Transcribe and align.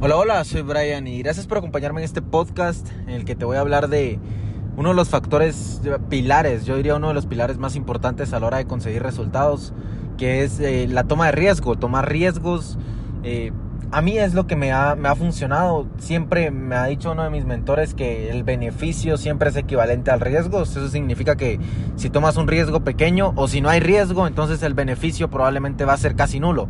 Hola, 0.00 0.16
hola, 0.16 0.44
soy 0.44 0.62
Brian 0.62 1.08
y 1.08 1.18
gracias 1.24 1.48
por 1.48 1.58
acompañarme 1.58 2.02
en 2.02 2.04
este 2.04 2.22
podcast 2.22 2.86
en 3.08 3.10
el 3.10 3.24
que 3.24 3.34
te 3.34 3.44
voy 3.44 3.56
a 3.56 3.60
hablar 3.60 3.88
de 3.88 4.20
uno 4.76 4.90
de 4.90 4.94
los 4.94 5.08
factores 5.08 5.82
pilares, 6.08 6.64
yo 6.66 6.76
diría 6.76 6.94
uno 6.94 7.08
de 7.08 7.14
los 7.14 7.26
pilares 7.26 7.58
más 7.58 7.74
importantes 7.74 8.32
a 8.32 8.38
la 8.38 8.46
hora 8.46 8.58
de 8.58 8.66
conseguir 8.66 9.02
resultados, 9.02 9.72
que 10.16 10.44
es 10.44 10.60
eh, 10.60 10.86
la 10.88 11.02
toma 11.02 11.26
de 11.26 11.32
riesgo, 11.32 11.74
tomar 11.74 12.08
riesgos. 12.08 12.78
Eh, 13.24 13.50
a 13.90 14.00
mí 14.00 14.16
es 14.16 14.34
lo 14.34 14.46
que 14.46 14.54
me 14.54 14.70
ha, 14.70 14.94
me 14.94 15.08
ha 15.08 15.16
funcionado. 15.16 15.88
Siempre 15.98 16.52
me 16.52 16.76
ha 16.76 16.84
dicho 16.84 17.10
uno 17.10 17.24
de 17.24 17.30
mis 17.30 17.44
mentores 17.44 17.94
que 17.94 18.30
el 18.30 18.44
beneficio 18.44 19.16
siempre 19.16 19.50
es 19.50 19.56
equivalente 19.56 20.12
al 20.12 20.20
riesgo. 20.20 20.62
Eso 20.62 20.88
significa 20.88 21.34
que 21.34 21.58
si 21.96 22.08
tomas 22.08 22.36
un 22.36 22.46
riesgo 22.46 22.84
pequeño 22.84 23.32
o 23.34 23.48
si 23.48 23.60
no 23.60 23.68
hay 23.68 23.80
riesgo, 23.80 24.28
entonces 24.28 24.62
el 24.62 24.74
beneficio 24.74 25.28
probablemente 25.28 25.84
va 25.84 25.94
a 25.94 25.96
ser 25.96 26.14
casi 26.14 26.38
nulo 26.38 26.68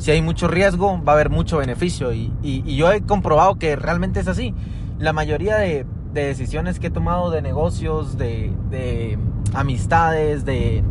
si 0.00 0.10
hay 0.10 0.22
mucho 0.22 0.48
riesgo, 0.48 0.98
va 1.04 1.12
a 1.12 1.14
haber 1.14 1.28
mucho 1.28 1.58
beneficio. 1.58 2.12
Y, 2.14 2.32
yo 2.74 2.90
he 2.90 3.02
comprobado 3.02 3.56
que 3.56 3.76
realmente 3.76 4.18
es 4.20 4.28
así. 4.28 4.54
La 4.98 5.12
mayoría 5.12 5.56
de, 5.56 5.86
decisiones 6.14 6.80
que 6.80 6.86
he 6.88 6.90
tomado 6.90 7.30
de 7.30 7.42
negocios, 7.42 8.16
de, 8.16 9.18
amistades, 9.52 10.46
de, 10.46 10.82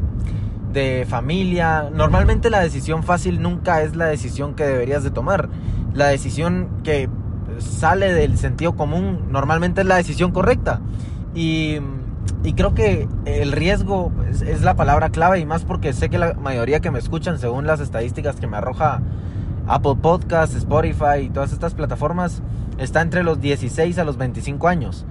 de 0.72 1.08
familia, 1.10 1.90
normalmente 1.92 2.52
la 2.52 2.60
decisión 2.60 3.04
fácil 3.04 3.42
nunca 3.42 3.82
es 3.82 3.96
la 3.96 4.06
decisión 4.06 4.54
que 4.54 4.64
deberías 4.64 5.04
de 5.04 5.10
tomar. 5.10 5.50
La 5.96 6.08
decisión 6.08 6.70
que 6.84 7.10
sale 7.58 8.14
del 8.14 8.38
sentido 8.38 8.76
común 8.76 9.26
normalmente 9.32 9.82
es 9.82 9.88
la 9.88 9.96
decisión 9.96 10.32
correcta. 10.32 10.82
Y 11.34 11.80
y 12.44 12.54
creo 12.54 12.74
que 12.74 13.08
el 13.26 13.52
riesgo 13.52 14.12
es, 14.30 14.62
la 14.62 14.76
palabra 14.76 15.10
clave 15.10 15.40
y 15.40 15.46
más 15.46 15.66
porque 15.66 15.94
sé 15.94 16.10
que 16.10 16.18
la 16.18 16.34
mayoría 16.34 16.80
que 16.80 16.92
me 16.92 17.00
escuchan, 17.00 17.40
según 17.40 17.68
las 17.68 17.80
estadísticas 17.80 18.38
que 18.38 18.48
me 18.48 18.58
arroja 18.58 19.02
Apple 19.68 19.96
Podcasts, 20.02 20.56
Spotify 20.56 21.22
y 21.24 21.30
todas 21.30 21.54
estas 21.54 21.74
plataformas, 21.74 22.42
está 22.78 23.02
entre 23.02 23.24
los 23.24 23.42
16 23.42 23.98
a 23.98 24.04
los 24.04 24.18
25 24.18 24.68
años. 24.68 25.06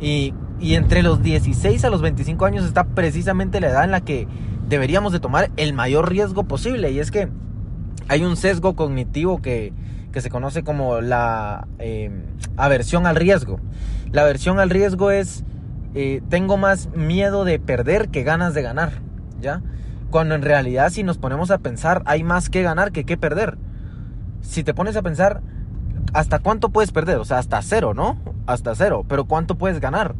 Y, 0.00 0.34
y 0.60 0.74
entre 0.74 1.02
los 1.02 1.22
16 1.22 1.84
a 1.84 1.90
los 1.90 2.02
25 2.02 2.44
años 2.44 2.64
está 2.64 2.84
precisamente 2.84 3.60
la 3.60 3.68
edad 3.68 3.84
en 3.84 3.90
la 3.90 4.02
que 4.02 4.28
deberíamos 4.68 5.12
de 5.12 5.20
tomar 5.20 5.50
el 5.56 5.72
mayor 5.72 6.10
riesgo 6.10 6.44
posible. 6.44 6.90
Y 6.90 6.98
es 6.98 7.10
que 7.10 7.28
hay 8.08 8.22
un 8.22 8.36
sesgo 8.36 8.76
cognitivo 8.76 9.40
que, 9.40 9.72
que 10.12 10.20
se 10.20 10.30
conoce 10.30 10.62
como 10.62 11.00
la 11.00 11.66
eh, 11.78 12.10
aversión 12.56 13.06
al 13.06 13.16
riesgo. 13.16 13.58
La 14.12 14.22
aversión 14.22 14.60
al 14.60 14.70
riesgo 14.70 15.10
es 15.10 15.44
eh, 15.94 16.22
tengo 16.28 16.56
más 16.56 16.88
miedo 16.94 17.44
de 17.44 17.58
perder 17.58 18.08
que 18.08 18.22
ganas 18.22 18.54
de 18.54 18.62
ganar, 18.62 19.00
¿ya? 19.40 19.62
Cuando 20.10 20.34
en 20.34 20.42
realidad 20.42 20.90
si 20.90 21.02
nos 21.02 21.18
ponemos 21.18 21.50
a 21.50 21.58
pensar 21.58 22.02
hay 22.06 22.22
más 22.22 22.50
que 22.50 22.62
ganar 22.62 22.92
que 22.92 23.04
que 23.04 23.16
perder. 23.16 23.58
Si 24.40 24.62
te 24.62 24.74
pones 24.74 24.96
a 24.96 25.02
pensar, 25.02 25.40
¿hasta 26.12 26.38
cuánto 26.38 26.70
puedes 26.70 26.92
perder? 26.92 27.18
O 27.18 27.24
sea, 27.24 27.38
hasta 27.38 27.62
cero, 27.62 27.94
¿no? 27.94 28.18
Hasta 28.46 28.74
cero. 28.74 29.04
Pero 29.08 29.24
¿cuánto 29.24 29.56
puedes 29.56 29.80
ganar? 29.80 30.14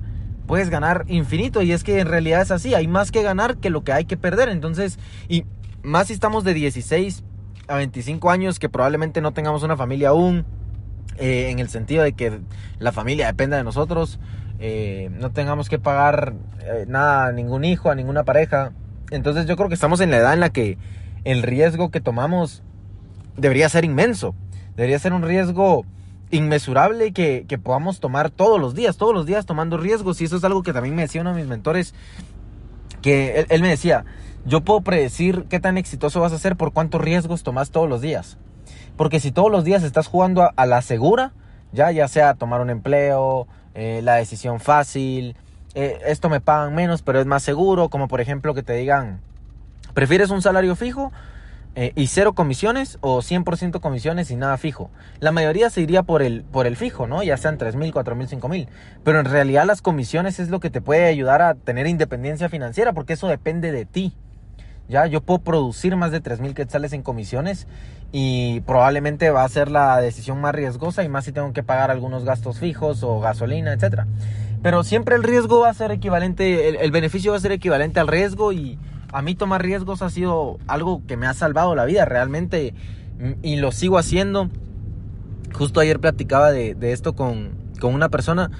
Puedes 0.47 0.71
ganar 0.71 1.05
infinito 1.09 1.63
y 1.63 1.73
es 1.73 1.85
que 1.85 2.01
en 2.01 2.09
realidad 2.09 2.43
es 2.43 2.51
así, 2.51 2.75
hay 2.75 2.87
más 2.87 3.11
que 3.11 3.23
ganar 3.23 3.57
que 3.57 3.71
lo 3.71 3.83
que 3.83 3.93
hay 3.93 4.05
que 4.05 4.17
perder. 4.17 4.49
Entonces, 4.49 4.99
y 5.29 5.45
más 5.83 6.09
si 6.09 6.13
estamos 6.13 6.45
de 6.45 6.55
16 6.55 7.25
a 7.67 7.77
25 7.77 8.31
años 8.31 8.59
que 8.59 8.69
probablemente 8.69 9.21
no 9.21 9.33
tengamos 9.33 9.63
una 9.63 9.77
familia 9.77 10.11
aún, 10.11 10.45
eh, 11.17 11.51
en 11.51 11.61
el 11.61 11.69
sentido 11.69 12.03
de 12.03 12.13
que 12.13 12.41
la 12.79 12.93
familia 12.93 13.27
dependa 13.27 13.57
de 13.57 13.65
nosotros, 13.65 14.19
eh, 14.59 15.11
no 15.13 15.31
tengamos 15.31 15.69
que 15.69 15.79
pagar 15.79 16.35
eh, 16.61 16.85
nada 16.89 17.27
a 17.27 17.33
ningún 17.33 17.65
hijo, 17.65 17.91
a 17.91 17.95
ninguna 17.95 18.25
pareja. 18.25 18.73
Entonces 19.11 19.47
yo 19.47 19.57
creo 19.57 19.69
que 19.69 19.75
estamos 19.75 20.01
en 20.01 20.11
la 20.11 20.19
edad 20.19 20.35
en 20.35 20.41
la 20.41 20.51
que 20.51 20.79
el 21.25 21.43
riesgo 21.43 21.91
que 21.91 22.01
tomamos 22.01 22.63
debería 23.37 23.69
ser 23.69 23.85
inmenso. 23.85 24.35
Debería 24.77 24.99
ser 24.99 25.13
un 25.13 25.23
riesgo 25.23 25.85
inmesurable 26.31 27.13
que, 27.13 27.45
que 27.49 27.59
podamos 27.59 28.01
tomar 28.01 28.31
todos 28.31 28.61
los 28.61 28.75
días, 28.75 28.97
todos 28.97 29.15
los 29.15 29.27
días 29.27 29.47
tomando 29.47 29.77
riesgos. 29.77 30.21
Y 30.21 30.25
eso 30.25 30.37
es 30.37 30.45
algo 30.45 30.63
que 30.63 30.73
también 30.73 30.95
me 30.95 31.03
decía 31.03 31.21
uno 31.21 31.35
de 31.35 31.41
mis 31.41 31.49
mentores, 31.49 31.95
que 33.03 33.47
él, 33.51 33.61
me 33.61 33.69
decía, 33.69 34.07
yo 34.47 34.63
puedo 34.63 34.81
predecir 34.81 35.45
qué 35.51 35.61
tan 35.61 35.77
exitoso 35.77 36.21
vas 36.21 36.33
a 36.33 36.39
ser 36.39 36.57
por 36.57 36.73
cuántos 36.73 37.03
riesgos 37.03 37.43
tomas 37.43 37.71
todos 37.71 37.89
los 37.89 38.01
días. 38.01 38.39
Porque 38.97 39.21
si 39.21 39.31
todos 39.31 39.51
los 39.51 39.65
días 39.65 39.83
estás 39.83 40.07
jugando 40.07 40.51
a 40.57 40.67
la 40.67 40.81
segura, 40.81 41.33
ya, 41.73 41.91
ya 41.91 42.09
sea 42.09 42.33
tomar 42.33 42.63
un 42.63 42.71
empleo, 42.71 43.47
eh, 43.75 44.01
la 44.03 44.15
decisión 44.15 44.61
fácil, 44.61 45.37
eh, 45.75 45.99
esto 46.07 46.29
me 46.29 46.41
pagan 46.41 46.75
menos 46.75 47.03
pero 47.03 47.21
es 47.21 47.27
más 47.27 47.43
seguro, 47.43 47.89
como 47.89 48.07
por 48.07 48.21
ejemplo 48.21 48.55
que 48.55 48.63
te 48.63 48.75
digan, 48.75 49.21
¿prefieres 49.93 50.31
un 50.31 50.41
salario 50.41 50.77
fijo 50.77 51.11
eh, 51.75 51.93
y 51.97 52.07
cero 52.07 52.35
comisiones 52.35 52.99
o 53.01 53.19
100% 53.19 53.81
comisiones 53.81 54.31
y 54.31 54.37
nada 54.37 54.57
fijo? 54.57 54.91
La 55.19 55.33
mayoría 55.33 55.71
se 55.71 55.81
iría 55.81 56.05
por 56.05 56.23
el, 56.23 56.43
por 56.45 56.67
el 56.67 56.77
fijo, 56.77 57.09
¿no? 57.09 57.25
Ya 57.25 57.37
sean 57.37 57.59
3 57.59 57.75
mil, 57.75 57.93
4 57.93 58.15
mil, 58.15 58.29
5 58.29 58.49
mil. 58.49 58.69
Pero 59.03 59.19
en 59.19 59.27
realidad 59.27 59.67
las 59.67 59.83
comisiones 59.83 60.39
es 60.39 60.51
lo 60.51 60.61
que 60.61 60.71
te 60.71 60.81
puede 60.81 61.07
ayudar 61.07 61.43
a 61.43 61.55
tener 61.55 61.89
independencia 61.89 62.49
financiera 62.49 62.93
porque 62.93 63.15
eso 63.15 63.27
depende 63.27 63.73
de 63.73 63.85
ti. 63.85 64.15
Ya, 64.89 65.07
yo 65.07 65.23
puedo 65.23 65.41
producir 65.41 65.97
más 65.97 66.13
de 66.13 66.21
3 66.21 66.41
mil 66.41 66.55
quetzales 66.55 66.93
en 66.93 67.03
comisiones 67.03 67.67
y 68.13 68.61
probablemente 68.61 69.31
va 69.31 69.43
a 69.43 69.49
ser 69.49 69.71
la 69.71 69.99
decisión 70.01 70.41
más 70.41 70.55
riesgosa 70.55 71.03
y 71.03 71.09
más 71.09 71.25
si 71.25 71.33
tengo 71.33 71.53
que 71.53 71.63
pagar 71.63 71.91
algunos 71.91 72.25
gastos 72.25 72.59
fijos 72.59 73.03
o 73.03 73.19
gasolina, 73.19 73.73
etcétera. 73.73 74.07
Pero 74.63 74.85
siempre 74.85 75.17
el 75.17 75.23
riesgo 75.23 75.61
va 75.61 75.71
a 75.71 75.75
ser 75.75 75.91
equivalente, 75.91 76.85
el, 76.85 76.91
beneficio 76.91 77.33
va 77.33 77.39
a 77.39 77.41
ser 77.41 77.53
equivalente 77.53 77.99
al 77.99 78.09
riesgo 78.09 78.53
y 78.53 78.79
a 79.13 79.23
mí 79.23 79.35
tomar 79.35 79.63
riesgos 79.63 80.03
ha 80.03 80.11
sido 80.11 80.59
algo 80.67 81.03
que 81.07 81.17
me 81.17 81.27
ha 81.27 81.35
salvado 81.35 81.75
la 81.75 81.87
vida 81.87 82.05
realmente 82.05 82.75
y 83.43 83.57
lo 83.57 83.73
sigo 83.73 83.99
haciendo. 83.99 84.51
Justo 85.53 85.81
ayer 85.81 85.99
platicaba 85.99 86.53
de, 86.53 86.77
esto 86.93 87.15
con, 87.15 87.51
con, 87.81 87.95
una 87.95 88.11
persona 88.11 88.51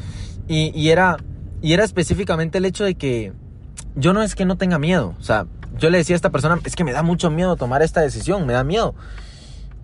y, 0.49 0.73
y, 0.79 0.89
era, 0.91 1.19
y 1.61 1.75
era 1.75 1.85
específicamente 1.85 2.59
el 2.59 2.65
hecho 2.65 2.85
de 2.85 2.95
que 2.95 3.33
yo 3.97 4.13
no 4.13 4.23
es 4.23 4.35
que 4.35 4.45
no 4.45 4.57
tenga 4.57 4.79
miedo, 4.79 5.15
o 5.19 5.23
sea, 5.23 5.47
yo 5.79 5.91
le 5.91 5.99
decía 5.99 6.15
a 6.15 6.17
esta 6.17 6.31
persona, 6.31 6.59
es 6.65 6.77
que 6.77 6.85
me 6.85 6.93
da 6.93 7.03
mucho 7.03 7.31
miedo 7.31 7.57
tomar 7.57 7.83
esta 7.83 8.01
decisión, 8.01 8.47
me 8.47 8.53
da 8.53 8.65
miedo. 8.65 8.95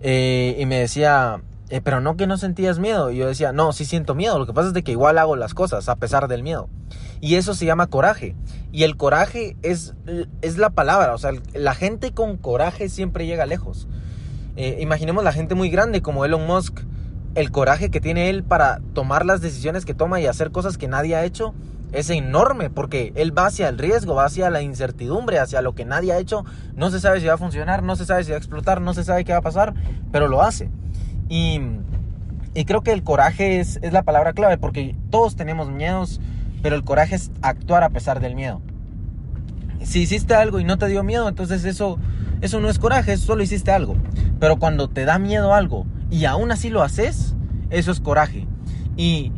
Eh, 0.01 0.55
y 0.57 0.65
me 0.65 0.79
decía, 0.79 1.41
eh, 1.69 1.81
pero 1.81 2.01
no 2.01 2.17
que 2.17 2.27
no 2.27 2.37
sentías 2.37 2.79
miedo. 2.79 3.11
Y 3.11 3.17
yo 3.17 3.27
decía, 3.27 3.51
no, 3.51 3.71
sí 3.73 3.85
siento 3.85 4.15
miedo. 4.15 4.39
Lo 4.39 4.45
que 4.45 4.53
pasa 4.53 4.69
es 4.69 4.73
de 4.73 4.83
que 4.83 4.91
igual 4.91 5.17
hago 5.17 5.35
las 5.35 5.53
cosas 5.53 5.89
a 5.89 5.95
pesar 5.95 6.27
del 6.27 6.43
miedo. 6.43 6.69
Y 7.19 7.35
eso 7.35 7.53
se 7.53 7.65
llama 7.65 7.87
coraje. 7.87 8.35
Y 8.71 8.83
el 8.83 8.97
coraje 8.97 9.55
es, 9.61 9.93
es 10.41 10.57
la 10.57 10.71
palabra. 10.71 11.13
O 11.13 11.17
sea, 11.17 11.31
la 11.53 11.73
gente 11.73 12.13
con 12.13 12.37
coraje 12.37 12.89
siempre 12.89 13.25
llega 13.25 13.45
lejos. 13.45 13.87
Eh, 14.55 14.79
imaginemos 14.81 15.23
la 15.23 15.31
gente 15.31 15.55
muy 15.55 15.69
grande 15.69 16.01
como 16.01 16.25
Elon 16.25 16.45
Musk. 16.45 16.81
El 17.35 17.51
coraje 17.51 17.89
que 17.89 18.01
tiene 18.01 18.29
él 18.29 18.43
para 18.43 18.81
tomar 18.93 19.25
las 19.25 19.39
decisiones 19.39 19.85
que 19.85 19.93
toma 19.93 20.19
y 20.19 20.25
hacer 20.25 20.51
cosas 20.51 20.77
que 20.77 20.89
nadie 20.89 21.15
ha 21.15 21.23
hecho 21.23 21.53
es 21.91 22.09
enorme 22.09 22.69
porque 22.69 23.11
él 23.15 23.37
va 23.37 23.47
hacia 23.47 23.67
el 23.69 23.77
riesgo, 23.77 24.15
va 24.15 24.25
hacia 24.25 24.49
la 24.49 24.61
incertidumbre, 24.61 25.39
hacia 25.39 25.61
lo 25.61 25.75
que 25.75 25.85
nadie 25.85 26.13
ha 26.13 26.19
hecho. 26.19 26.45
No 26.75 26.89
se 26.89 26.99
sabe 26.99 27.19
si 27.19 27.27
va 27.27 27.33
a 27.33 27.37
funcionar, 27.37 27.83
no 27.83 27.95
se 27.95 28.05
sabe 28.05 28.23
si 28.23 28.31
va 28.31 28.35
a 28.35 28.39
explotar, 28.39 28.81
no 28.81 28.93
se 28.93 29.03
sabe 29.03 29.25
qué 29.25 29.33
va 29.33 29.39
a 29.39 29.43
pasar, 29.43 29.73
pero 30.11 30.27
lo 30.27 30.41
hace. 30.41 30.69
Y, 31.27 31.61
creo 32.65 32.81
que 32.81 32.91
el 32.91 33.03
coraje 33.03 33.59
es, 33.59 33.79
es 33.81 33.93
la 33.93 34.03
palabra 34.03 34.33
clave 34.33 34.57
porque 34.57 34.95
todos 35.09 35.35
tenemos 35.35 35.69
miedos, 35.69 36.21
pero 36.61 36.75
el 36.75 36.83
coraje 36.83 37.15
es 37.15 37.31
actuar 37.41 37.83
a 37.83 37.89
pesar 37.89 38.19
del 38.19 38.35
miedo. 38.35 38.61
Si 39.83 40.01
hiciste 40.01 40.35
algo 40.35 40.59
y 40.59 40.63
no 40.63 40.77
te 40.77 40.87
dio 40.87 41.03
miedo, 41.03 41.27
entonces 41.27 41.65
eso, 41.65 41.97
eso 42.41 42.59
no 42.59 42.69
es 42.69 42.79
coraje, 42.79 43.17
solo 43.17 43.43
hiciste 43.43 43.71
algo. 43.71 43.95
Pero 44.39 44.59
cuando 44.59 44.89
te 44.89 45.05
da 45.05 45.19
miedo 45.19 45.53
algo 45.53 45.85
y 46.09 46.25
aún 46.25 46.51
así 46.51 46.69
lo 46.69 46.83
haces, 46.83 47.35
eso 47.69 47.91
es 47.91 47.99
coraje. 47.99 48.47
Y 48.95 49.31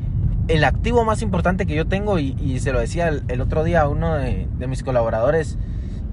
el 0.47 0.63
activo 0.63 1.05
más 1.05 1.21
importante 1.21 1.65
que 1.65 1.75
yo 1.75 1.87
tengo, 1.87 2.19
y, 2.19 2.59
se 2.59 2.71
lo 2.71 2.79
decía 2.79 3.07
el, 3.07 3.41
otro 3.41 3.63
día 3.63 3.81
a 3.81 3.87
uno 3.87 4.15
de, 4.15 4.47
mis 4.67 4.83
colaboradores, 4.83 5.57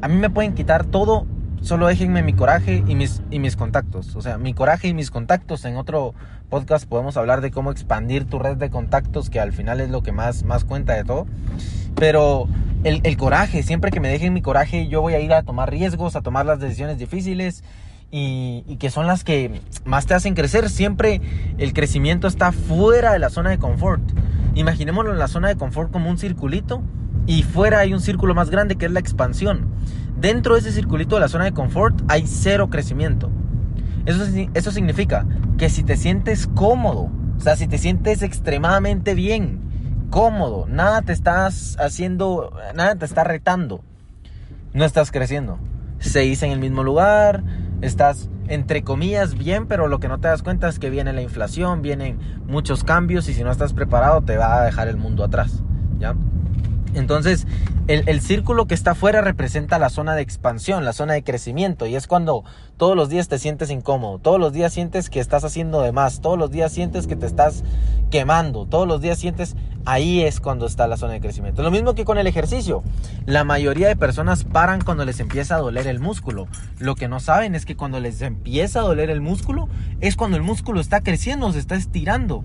a 0.00 0.08
mí 0.08 0.16
me 0.16 0.30
pueden 0.30 0.54
quitar 0.54 0.84
todo, 0.84 1.26
solo 1.60 1.86
déjenme 1.86 2.22
mi 2.22 2.32
coraje 2.32 2.82
y 2.86 2.94
mis, 2.94 3.22
y 3.30 3.38
mis 3.38 3.56
contactos. 3.56 4.16
O 4.16 4.22
sea, 4.22 4.38
mi 4.38 4.54
coraje 4.54 4.88
y 4.88 4.94
mis 4.94 5.10
contactos. 5.10 5.64
En 5.64 5.76
otro 5.76 6.14
podcast 6.48 6.88
podemos 6.88 7.16
hablar 7.16 7.40
de 7.40 7.50
cómo 7.50 7.70
expandir 7.70 8.24
tu 8.24 8.38
red 8.38 8.56
de 8.56 8.70
contactos, 8.70 9.30
que 9.30 9.40
al 9.40 9.52
final 9.52 9.80
es 9.80 9.90
lo 9.90 10.02
que 10.02 10.12
más, 10.12 10.44
más 10.44 10.64
cuenta 10.64 10.94
de 10.94 11.04
todo. 11.04 11.26
Pero 11.96 12.48
el, 12.84 13.00
el 13.02 13.16
coraje, 13.16 13.62
siempre 13.62 13.90
que 13.90 14.00
me 14.00 14.08
dejen 14.08 14.32
mi 14.32 14.42
coraje, 14.42 14.88
yo 14.88 15.02
voy 15.02 15.14
a 15.14 15.20
ir 15.20 15.34
a 15.34 15.42
tomar 15.42 15.70
riesgos, 15.70 16.16
a 16.16 16.22
tomar 16.22 16.46
las 16.46 16.60
decisiones 16.60 16.98
difíciles 16.98 17.62
y, 18.10 18.76
que 18.78 18.90
son 18.90 19.06
las 19.06 19.24
que 19.24 19.60
más 19.84 20.06
te 20.06 20.14
hacen 20.14 20.34
crecer. 20.34 20.68
Siempre 20.68 21.20
el 21.58 21.72
crecimiento 21.72 22.26
está 22.26 22.52
fuera 22.52 23.12
de 23.12 23.18
la 23.18 23.30
zona 23.30 23.50
de 23.50 23.58
confort. 23.58 24.02
Imaginémoslo 24.54 25.12
en 25.12 25.18
la 25.18 25.28
zona 25.28 25.48
de 25.48 25.56
confort 25.56 25.90
como 25.90 26.10
un 26.10 26.18
circulito 26.18 26.82
y 27.26 27.42
fuera 27.42 27.78
hay 27.80 27.92
un 27.92 28.00
círculo 28.00 28.34
más 28.34 28.50
grande 28.50 28.76
que 28.76 28.86
es 28.86 28.92
la 28.92 29.00
expansión. 29.00 29.68
Dentro 30.18 30.54
de 30.54 30.60
ese 30.60 30.72
circulito 30.72 31.14
de 31.14 31.20
la 31.20 31.28
zona 31.28 31.44
de 31.44 31.52
confort 31.52 32.00
hay 32.08 32.26
cero 32.26 32.70
crecimiento. 32.70 33.30
Eso, 34.06 34.24
eso 34.54 34.70
significa 34.70 35.26
que 35.58 35.68
si 35.68 35.82
te 35.82 35.96
sientes 35.96 36.46
cómodo, 36.46 37.10
o 37.36 37.40
sea, 37.40 37.56
si 37.56 37.68
te 37.68 37.78
sientes 37.78 38.22
extremadamente 38.22 39.14
bien, 39.14 39.60
cómodo, 40.10 40.66
nada 40.68 41.02
te 41.02 41.12
estás 41.12 41.76
haciendo, 41.78 42.52
nada 42.74 42.96
te 42.96 43.04
está 43.04 43.24
retando, 43.24 43.82
no 44.74 44.84
estás 44.84 45.10
creciendo. 45.10 45.58
Seguís 46.00 46.42
en 46.42 46.50
el 46.50 46.58
mismo 46.58 46.82
lugar, 46.82 47.44
estás 47.82 48.28
entre 48.50 48.82
comillas 48.82 49.38
bien, 49.38 49.66
pero 49.66 49.86
lo 49.86 50.00
que 50.00 50.08
no 50.08 50.18
te 50.18 50.28
das 50.28 50.42
cuenta 50.42 50.68
es 50.68 50.78
que 50.80 50.90
viene 50.90 51.12
la 51.12 51.22
inflación, 51.22 51.82
vienen 51.82 52.18
muchos 52.46 52.82
cambios 52.82 53.28
y 53.28 53.34
si 53.34 53.44
no 53.44 53.50
estás 53.50 53.72
preparado 53.72 54.22
te 54.22 54.36
va 54.36 54.60
a 54.60 54.64
dejar 54.64 54.88
el 54.88 54.96
mundo 54.96 55.24
atrás, 55.24 55.62
¿ya? 55.98 56.16
Entonces, 56.92 57.46
el, 57.86 58.20
círculo 58.20 58.66
que 58.66 58.74
está 58.74 58.92
afuera 58.92 59.20
representa 59.20 59.78
la 59.78 59.90
zona 59.90 60.14
de 60.14 60.22
expansión, 60.22 60.84
la 60.84 60.92
zona 60.92 61.12
de 61.12 61.22
crecimiento, 61.22 61.86
y 61.86 61.94
es 61.94 62.08
cuando 62.08 62.42
todos 62.76 62.96
los 62.96 63.08
días 63.08 63.28
te 63.28 63.38
sientes 63.38 63.70
incómodo, 63.70 64.18
todos 64.18 64.40
los 64.40 64.52
días 64.52 64.72
sientes 64.72 65.08
que 65.08 65.20
estás 65.20 65.44
haciendo 65.44 65.82
de 65.82 65.92
más, 65.92 66.20
todos 66.20 66.36
los 66.36 66.50
días 66.50 66.72
sientes 66.72 67.06
que 67.06 67.14
te 67.14 67.26
estás 67.26 67.62
quemando, 68.10 68.66
todos 68.66 68.88
los 68.88 69.00
días 69.00 69.18
sientes, 69.18 69.54
ahí 69.84 70.22
es 70.22 70.40
cuando 70.40 70.66
está 70.66 70.86
la 70.86 70.96
zona 70.96 71.14
de 71.14 71.20
crecimiento. 71.20 71.62
Lo 71.62 71.70
mismo 71.70 71.94
que 71.94 72.04
con 72.04 72.18
el 72.18 72.26
ejercicio, 72.26 72.82
la 73.26 73.44
mayoría 73.44 73.88
de 73.88 73.96
personas 73.96 74.44
paran 74.44 74.82
cuando 74.82 75.04
les 75.04 75.20
empieza 75.20 75.56
a 75.56 75.58
doler 75.58 75.86
el 75.86 76.00
músculo. 76.00 76.48
Lo 76.78 76.94
que 76.94 77.08
no 77.08 77.20
saben 77.20 77.54
es 77.54 77.64
que 77.64 77.76
cuando 77.76 78.00
les 78.00 78.20
empieza 78.22 78.80
a 78.80 78.82
doler 78.82 79.10
el 79.10 79.20
músculo, 79.20 79.68
es 80.00 80.16
cuando 80.16 80.36
el 80.36 80.42
músculo 80.42 80.80
está 80.80 81.00
creciendo, 81.00 81.52
se 81.52 81.58
está 81.58 81.76
estirando. 81.76 82.44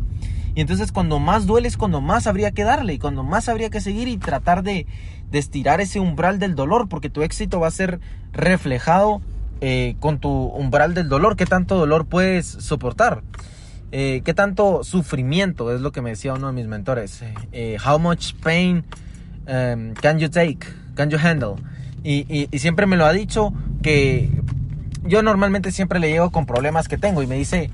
Y 0.55 0.61
entonces 0.61 0.93
cuando 0.93 1.19
más 1.19 1.45
duele 1.45 1.67
es 1.67 1.75
cuando 1.75 1.99
más 1.99 2.27
habría 2.27 2.51
que 2.51 2.63
darle 2.63 2.93
y 2.93 2.99
cuando 2.99 3.23
más 3.23 3.49
habría 3.49 3.69
que 3.69 3.81
seguir 3.81 4.07
y 4.07 4.17
tratar 4.17 4.63
de, 4.63 4.87
estirar 5.33 5.81
ese 5.81 5.99
umbral 5.99 6.39
del 6.39 6.55
dolor, 6.55 6.87
porque 6.87 7.09
tu 7.09 7.21
éxito 7.21 7.59
va 7.59 7.67
a 7.67 7.71
ser 7.71 7.99
reflejado 8.31 9.21
eh, 9.59 9.97
con 9.99 10.19
tu 10.19 10.29
umbral 10.29 10.93
del 10.93 11.09
dolor. 11.09 11.35
¿Qué 11.35 11.45
tanto 11.45 11.75
dolor 11.75 12.05
puedes 12.05 12.47
soportar? 12.47 13.21
Eh, 13.91 14.21
¿Qué 14.25 14.33
tanto 14.33 14.83
sufrimiento? 14.83 15.73
Es 15.73 15.81
lo 15.81 15.91
que 15.91 16.01
me 16.01 16.11
decía 16.11 16.33
uno 16.33 16.47
de 16.47 16.53
mis 16.53 16.67
mentores. 16.67 17.23
Eh, 17.51 17.77
how 17.85 17.99
much 17.99 18.33
pain 18.41 18.83
um, 19.47 19.93
can 19.93 20.19
you 20.19 20.29
take? 20.29 20.59
Can 20.95 21.09
you 21.09 21.17
handle? 21.21 21.55
Y, 22.03 22.47
y 22.51 22.59
siempre 22.59 22.85
me 22.85 22.97
lo 22.97 23.05
ha 23.05 23.13
dicho 23.13 23.51
que 23.81 24.29
yo 25.03 25.23
normalmente 25.23 25.71
siempre 25.71 25.99
le 25.99 26.09
llego 26.09 26.31
con 26.31 26.45
problemas 26.45 26.87
que 26.87 26.97
tengo 26.97 27.23
y 27.23 27.27
me 27.27 27.35
dice, 27.35 27.69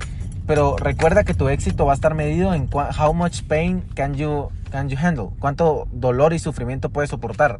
pero 0.46 0.76
recuerda 0.76 1.24
que 1.24 1.34
tu 1.34 1.48
éxito 1.48 1.86
va 1.86 1.92
a 1.92 1.94
estar 1.94 2.14
medido 2.14 2.54
en 2.54 2.68
how 2.72 3.14
much 3.14 3.42
pain 3.42 3.82
can 3.94 4.14
you, 4.14 4.50
can 4.70 4.88
you 4.88 4.96
handle, 5.00 5.28
cuánto 5.38 5.88
dolor 5.92 6.32
y 6.32 6.38
sufrimiento 6.38 6.90
puedes 6.90 7.10
soportar. 7.10 7.58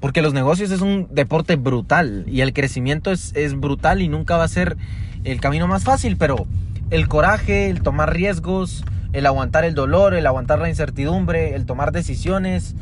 Porque 0.00 0.22
los 0.22 0.32
negocios 0.32 0.70
es 0.70 0.80
un 0.80 1.08
deporte 1.10 1.56
brutal 1.56 2.24
y 2.26 2.40
el 2.40 2.52
crecimiento 2.52 3.10
es, 3.10 3.34
es 3.34 3.58
brutal 3.58 4.00
y 4.00 4.08
nunca 4.08 4.36
va 4.36 4.44
a 4.44 4.48
ser 4.48 4.76
el 5.24 5.40
camino 5.40 5.66
más 5.66 5.84
fácil, 5.84 6.16
pero 6.16 6.46
el 6.90 7.08
coraje, 7.08 7.70
el 7.70 7.82
tomar 7.82 8.12
riesgos, 8.12 8.84
el 9.12 9.26
aguantar 9.26 9.64
el 9.64 9.74
dolor, 9.74 10.14
el 10.14 10.26
aguantar 10.26 10.58
la 10.58 10.68
incertidumbre, 10.68 11.54
el 11.54 11.66
tomar 11.66 11.92
decisiones, 11.92 12.74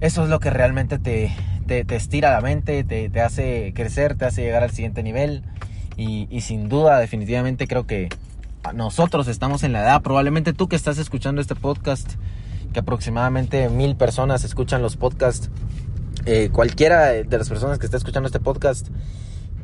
eso 0.00 0.24
es 0.24 0.30
lo 0.30 0.40
que 0.40 0.50
realmente 0.50 0.98
te, 0.98 1.34
te, 1.66 1.84
te 1.84 1.96
estira 1.96 2.32
la 2.32 2.40
mente, 2.40 2.84
te, 2.84 3.08
te, 3.08 3.20
hace 3.20 3.72
crecer, 3.74 4.16
te 4.16 4.26
hace 4.26 4.42
llegar 4.42 4.62
al 4.62 4.70
siguiente 4.70 5.02
nivel. 5.02 5.42
Y, 5.96 6.28
y, 6.30 6.42
sin 6.42 6.68
duda, 6.68 6.98
definitivamente 6.98 7.66
creo 7.66 7.86
que 7.86 8.10
nosotros 8.74 9.28
estamos 9.28 9.62
en 9.62 9.72
la 9.72 9.80
edad, 9.80 10.02
probablemente 10.02 10.52
tú 10.52 10.68
que 10.68 10.76
estás 10.76 10.98
escuchando 10.98 11.40
este 11.40 11.54
podcast, 11.54 12.14
que 12.74 12.80
aproximadamente 12.80 13.70
mil 13.70 13.96
personas 13.96 14.44
escuchan 14.44 14.82
los 14.82 14.96
podcasts, 14.96 15.48
eh, 16.26 16.50
cualquiera 16.52 17.06
de 17.06 17.38
las 17.38 17.48
personas 17.48 17.78
que 17.78 17.86
está 17.86 17.96
escuchando 17.96 18.26
este 18.26 18.40
podcast, 18.40 18.88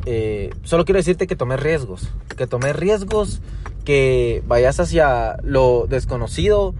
eh, 0.06 0.50
solo 0.64 0.84
quiero 0.84 0.98
decirte 0.98 1.26
que 1.26 1.36
tomes 1.36 1.60
riesgos, 1.60 2.10
que 2.36 2.46
tomes 2.46 2.74
riesgos, 2.74 3.40
que 3.84 4.42
vayas 4.46 4.80
hacia 4.80 5.36
lo 5.42 5.86
desconocido, 5.88 6.74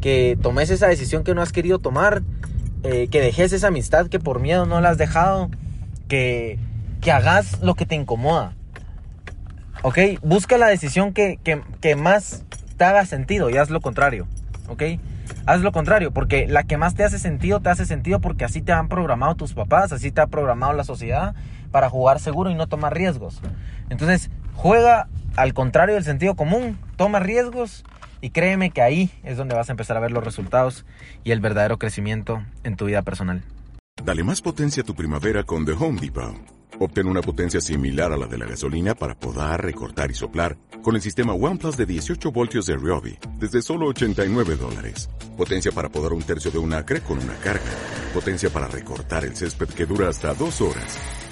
que 0.00 0.38
tomes 0.40 0.70
esa 0.70 0.88
decisión 0.88 1.24
que 1.24 1.34
no 1.34 1.42
has 1.42 1.52
querido 1.52 1.78
tomar, 1.78 2.22
eh, 2.82 3.08
que 3.08 3.20
dejes 3.20 3.52
esa 3.52 3.68
amistad 3.68 4.08
que 4.08 4.18
por 4.18 4.40
miedo 4.40 4.66
no 4.66 4.80
la 4.80 4.90
has 4.90 4.98
dejado, 4.98 5.50
que, 6.08 6.58
que 7.00 7.12
hagas 7.12 7.60
lo 7.62 7.74
que 7.74 7.86
te 7.86 7.94
incomoda. 7.94 8.54
¿Ok? 9.82 9.98
Busca 10.22 10.58
la 10.58 10.66
decisión 10.66 11.12
que, 11.12 11.38
más 11.96 12.44
te 12.76 12.84
haga 12.84 13.06
sentido 13.06 13.50
y 13.50 13.56
haz 13.56 13.70
lo 13.70 13.80
contrario. 13.80 14.26
¿Ok? 14.68 14.82
Haz 15.46 15.60
lo 15.60 15.70
contrario, 15.72 16.10
porque 16.12 16.46
la 16.48 16.64
que 16.64 16.76
más 16.76 16.94
te 16.94 17.04
hace 17.04 17.18
sentido, 17.18 17.60
te 17.60 17.68
hace 17.68 17.86
sentido 17.86 18.20
porque 18.20 18.44
así 18.44 18.62
te 18.62 18.72
han 18.72 18.88
programado 18.88 19.36
tus 19.36 19.54
papás, 19.54 19.92
así 19.92 20.10
te 20.10 20.20
ha 20.20 20.26
programado 20.26 20.72
la 20.72 20.84
sociedad 20.84 21.34
para 21.76 21.90
jugar 21.90 22.20
seguro 22.20 22.48
y 22.48 22.54
no 22.54 22.68
tomar 22.68 22.94
riesgos. 22.94 23.42
Entonces, 23.90 24.30
juega 24.54 25.08
al 25.36 25.52
contrario 25.52 25.96
del 25.96 26.04
sentido 26.04 26.34
común, 26.34 26.78
toma 26.96 27.20
riesgos 27.20 27.84
y 28.22 28.30
créeme 28.30 28.70
que 28.70 28.80
ahí 28.80 29.10
es 29.24 29.36
donde 29.36 29.54
vas 29.54 29.68
a 29.68 29.72
empezar 29.72 29.94
a 29.98 30.00
ver 30.00 30.10
los 30.10 30.24
resultados 30.24 30.86
y 31.22 31.32
el 31.32 31.40
verdadero 31.40 31.78
crecimiento 31.78 32.42
en 32.64 32.76
tu 32.76 32.86
vida 32.86 33.02
personal. 33.02 33.42
Dale 34.02 34.24
más 34.24 34.40
potencia 34.40 34.82
a 34.82 34.86
tu 34.86 34.94
primavera 34.94 35.42
con 35.42 35.66
The 35.66 35.72
Home 35.72 36.00
Depot. 36.00 36.34
Obtén 36.80 37.08
una 37.08 37.20
potencia 37.20 37.60
similar 37.60 38.10
a 38.10 38.16
la 38.16 38.26
de 38.26 38.38
la 38.38 38.46
gasolina 38.46 38.94
para 38.94 39.14
podar, 39.14 39.62
recortar 39.62 40.10
y 40.10 40.14
soplar 40.14 40.56
con 40.82 40.94
el 40.94 41.02
sistema 41.02 41.34
OnePlus 41.34 41.76
de 41.76 41.84
18 41.84 42.32
voltios 42.32 42.64
de 42.64 42.76
Ryobi 42.76 43.18
desde 43.38 43.60
solo 43.60 43.88
89 43.88 44.56
dólares. 44.56 45.10
Potencia 45.36 45.72
para 45.72 45.90
podar 45.90 46.14
un 46.14 46.22
tercio 46.22 46.50
de 46.50 46.56
un 46.56 46.72
acre 46.72 47.02
con 47.02 47.18
una 47.18 47.34
carga. 47.34 47.70
Potencia 48.14 48.48
para 48.48 48.66
recortar 48.66 49.26
el 49.26 49.36
césped 49.36 49.68
que 49.68 49.84
dura 49.84 50.08
hasta 50.08 50.32
dos 50.32 50.62
horas. 50.62 51.25